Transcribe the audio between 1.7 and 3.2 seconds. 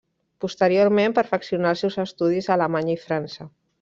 els seus estudis a Alemanya i